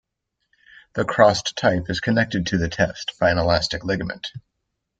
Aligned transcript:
The 0.95 1.05
crossed 1.05 1.55
type 1.55 1.87
is 1.87 1.99
connected 1.99 2.47
to 2.47 2.57
the 2.57 2.69
test 2.69 3.11
by 3.19 3.29
an 3.29 3.37
elastic 3.37 3.83
ligament. 3.83 4.31